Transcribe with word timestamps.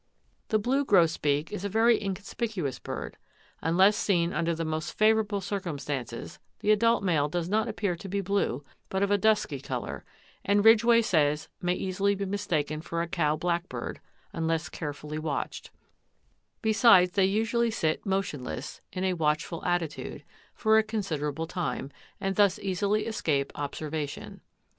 The 0.47 0.57
blue 0.57 0.83
grosbeak 0.83 1.51
is 1.51 1.63
a 1.63 1.69
very 1.69 2.03
inconspicuous 2.03 2.79
bird. 2.79 3.17
Unless 3.61 3.95
seen 3.97 4.33
under 4.33 4.55
the 4.55 4.65
most 4.65 4.97
favorable 4.97 5.41
circumstances 5.41 6.39
the 6.61 6.71
adult 6.71 7.03
male 7.03 7.29
does 7.29 7.47
not 7.47 7.67
appear 7.67 7.95
to 7.97 8.09
be 8.09 8.19
blue, 8.19 8.63
but 8.89 9.03
of 9.03 9.11
a 9.11 9.17
dusky 9.19 9.59
color, 9.59 10.03
and 10.43 10.65
Ridgway 10.65 11.03
says 11.03 11.49
may 11.61 11.75
easily 11.75 12.15
be 12.15 12.25
mistaken 12.25 12.81
for 12.81 13.03
a 13.03 13.07
cow 13.07 13.35
blackbird, 13.35 14.01
unless 14.33 14.69
carefully 14.69 15.19
watched; 15.19 15.69
besides 16.63 17.11
they 17.11 17.25
usually 17.25 17.69
sit 17.69 18.03
motionless, 18.03 18.81
in 18.91 19.03
a 19.03 19.13
watchful 19.13 19.63
attitude, 19.65 20.23
for 20.55 20.79
a 20.79 20.83
considerable 20.83 21.45
time, 21.45 21.91
and 22.19 22.37
thus 22.37 22.57
easily 22.57 23.05
escape 23.05 23.51
observation. 23.53 24.41